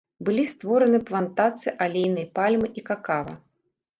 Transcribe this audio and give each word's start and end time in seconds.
Былі 0.27 0.43
створаны 0.51 0.99
плантацыі 1.09 1.75
алейнай 1.85 2.27
пальмы 2.39 2.67
і 2.81 2.85
какава. 2.89 3.37